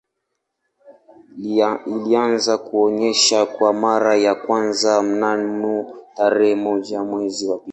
[1.93, 7.69] Ilianza kuonesha kwa mara ya kwanza mnamo tarehe moja mwezi wa pili